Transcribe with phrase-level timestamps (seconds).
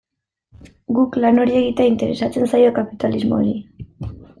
[0.99, 3.59] Guk lan hori egitea interesatzen zaio kapitalismoari.